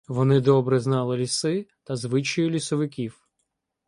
Вони 0.07 0.41
добре 0.41 0.79
знали 0.79 1.17
ліси 1.17 1.67
та 1.83 1.95
звичаї 1.95 2.49
лісовиків. 2.49 3.29